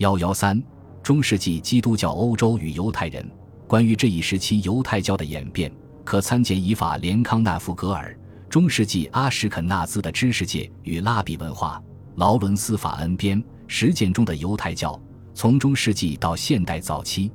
[0.00, 0.58] 幺幺三，
[1.02, 3.30] 中世纪基督教欧洲与犹太人。
[3.66, 5.70] 关于这一时期犹太教的演变，
[6.04, 8.18] 可参见以法莲康纳夫格尔
[8.48, 11.82] 《中世纪阿什肯纳兹的知识界与拉比文化》，
[12.18, 14.94] 劳伦斯法恩编《实践中的犹太教》，
[15.34, 17.30] 从中世纪到现代早期，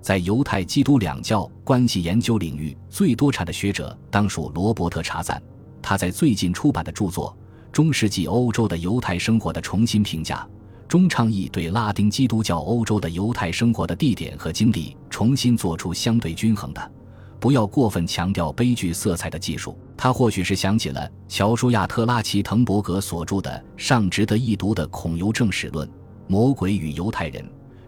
[0.00, 5.40] 在犹太基督两教关系研究领域最多产的学者，当属罗伯特查赞。
[5.80, 7.32] 他在最近出版的著作
[7.70, 10.44] 《中世纪欧洲的犹太生活的重新评价》
[10.90, 16.92] 中，倡议对拉丁基督教欧洲的犹太生活的地点和经历重新做出相对均衡的，
[17.38, 19.78] 不要过分强调悲剧色彩的技术。
[19.96, 25.88] 他或许是想起了乔舒亚特拉奇滕伯格所著的尚值得一读的《恐犹正史论：
[26.26, 27.40] 魔鬼与犹太人》，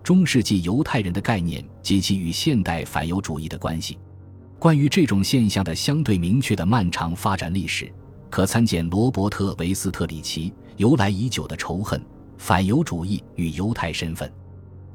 [0.05, 3.99] 中世纪犹太人的概念及其与现代反犹主义的关系。
[4.61, 7.93] 关于这种现象的相对明确的漫长发展历史，
[8.31, 12.01] 可参见罗伯特·维斯特里奇《由来已久的仇恨、
[12.43, 14.29] 反犹主义与犹太身份》，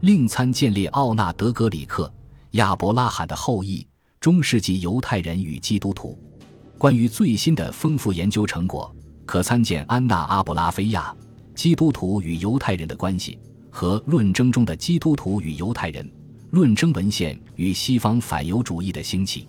[0.02, 2.04] 另参见列奥纳德·格里克
[2.58, 3.88] 《亚伯拉罕的后裔：
[4.20, 6.20] 中世纪犹太人与基督徒》。
[6.78, 8.94] 关于最新的丰富研究成果，
[9.26, 11.16] 可参见安娜·阿布拉菲亚
[11.58, 13.40] 《基督徒与犹太人的关系》
[13.74, 16.04] 和《论争中的基督徒与犹太人》
[16.52, 19.48] 论争文献与西方反犹主义的兴起。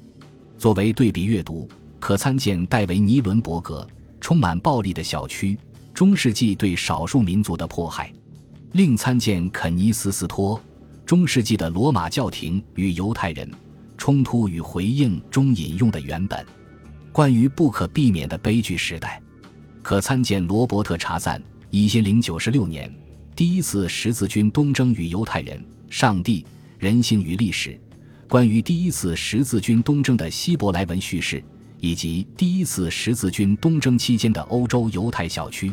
[0.56, 1.68] 作为对比阅读，
[1.98, 3.84] 可参见戴维·尼伦伯格
[4.20, 5.58] 《充满暴力的小区：
[5.98, 8.08] 中世纪对少数民族的迫害》，
[8.70, 10.56] 另参见肯尼斯·斯托
[11.04, 13.50] 《中世纪的罗马教廷与犹太人：
[13.96, 16.46] 冲突与回应》中引用的原本。
[17.10, 19.20] 关于不可避免的悲剧时代，
[19.82, 22.88] 可参见罗伯特·查赞一千零九十六年
[23.34, 26.46] 第一次十字军东征与犹太人、上帝、
[26.78, 27.76] 人性与历史。
[28.28, 31.42] 关于第一次十字军东征的希伯来文叙事，
[31.80, 35.72] 以及第一次十字军东征期间的欧洲犹太小区，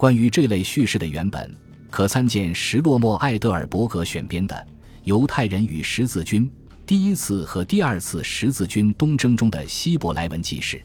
[0.00, 1.54] 关于这类叙事的原本，
[1.90, 4.56] 可参见什洛莫·艾德尔伯格选编的
[5.04, 6.50] 《犹太人与十字军：
[6.86, 10.78] 第一次和第二次十字军东征中的希伯来文记事》。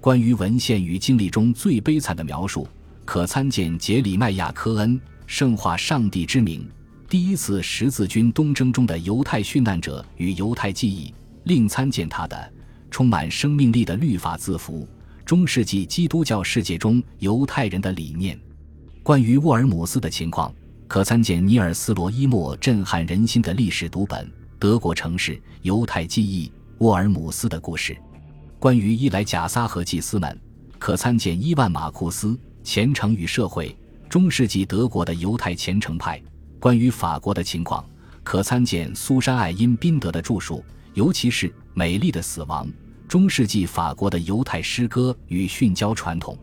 [0.00, 2.66] 关于文献与经历中最悲惨的描述，
[3.04, 6.62] 可参见杰里麦亚·科恩《圣化上帝之名》。
[7.10, 11.12] 第一次十字军东征中的犹太殉难者与犹太记忆，
[11.44, 12.52] 另参见他的
[12.90, 14.88] 充满生命力的律法字符：
[15.26, 18.40] 中世纪基督教世界中犹太人的理念。
[19.06, 20.52] 关于沃尔姆斯的情况，
[20.88, 24.26] 可参见尼尔斯罗伊莫震撼人心的历史读本
[24.58, 27.94] 《德国城市犹太记忆：沃尔姆斯的故事》。
[28.58, 30.36] 关于伊莱贾撒和祭司们，
[30.76, 32.30] 可参见伊万马库斯
[32.64, 33.78] 《虔诚与社会：
[34.08, 36.18] 中世纪德国的犹太虔诚派》。
[36.58, 37.88] 关于法国的情况，
[38.24, 40.64] 可参见苏珊·艾因宾德的著述，
[40.94, 42.68] 尤其是《美丽的死亡：
[43.06, 46.34] 中世纪法国的犹太诗歌与殉教传统》。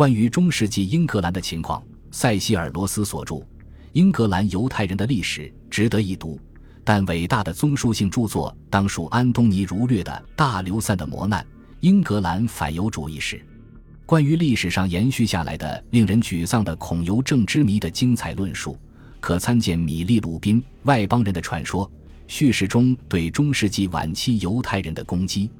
[0.00, 3.34] 关于中世纪英格兰的情况，塞西尔·罗斯所著
[3.92, 6.40] 《英格兰犹太人的历史》值得一读，
[6.82, 11.46] 但伟大的综述性著作当属安东尼·儒略的《大流散的磨难：
[11.80, 13.36] 英格兰反犹主义史》。
[14.06, 18.78] 关于历史上延续下来的令人沮丧的恐犹症之谜的精彩论述。
[19.20, 21.86] 可参见米利鲁宾《外邦人的传说》
[22.26, 25.50] 叙事中对中世纪晚期犹太人的攻击，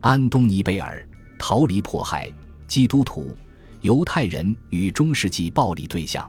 [0.00, 1.02] 安东尼贝尔
[1.38, 2.30] 《逃离迫害：
[2.66, 3.34] 基督徒、
[3.80, 6.24] 犹太人与中世纪暴力对象》。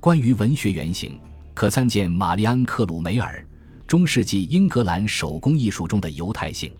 [0.00, 1.18] 关于文学原型，
[1.54, 3.44] 可参见玛丽安·克鲁梅尔
[3.86, 6.70] 《中世纪英格兰手工艺术中的犹太性》。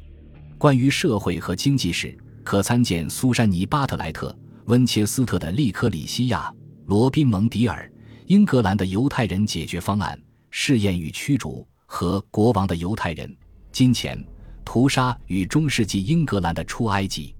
[0.58, 4.30] 关于社会和经济史，可参见苏珊妮·巴特莱特
[4.66, 6.50] 《温切斯特的利科里西亚》，
[6.86, 7.90] 罗宾·蒙迪尔。
[8.26, 13.32] 英格兰的犹太人解决方案、试验与驱逐和国王的犹太人、
[13.70, 14.20] 金钱、
[14.64, 17.35] 屠杀与中世纪英格兰的出埃及。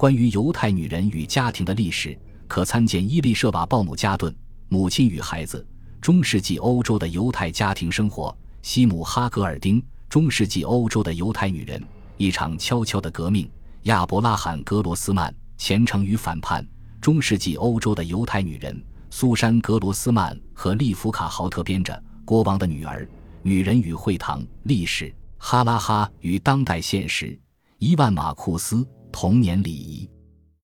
[0.00, 2.18] 关于犹太女人与家庭的历史，
[2.48, 4.32] 可参见伊丽舍瓦·鲍姆加顿
[4.70, 5.62] 《母亲与孩子：
[6.00, 8.28] 中世纪欧洲的犹太家庭生活》，
[8.62, 9.78] 西姆·哈格尔丁
[10.08, 11.84] 《中世纪欧洲的犹太女人：
[12.16, 13.44] 一场悄悄的革命》，
[13.82, 16.66] 亚伯拉罕·格罗斯曼《虔诚与反叛：
[16.98, 18.74] 中世纪欧洲的犹太女人》。
[19.10, 21.92] 苏珊·格罗斯曼和利弗卡豪特编着
[22.24, 23.06] 《国王的女儿：
[23.42, 27.38] 女人与会堂历史》，哈拉哈与当代现实，
[27.76, 30.08] 伊万马库斯童年礼仪。